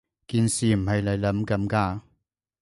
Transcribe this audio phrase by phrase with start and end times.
[0.27, 2.01] 件事唔係你諗噉㗎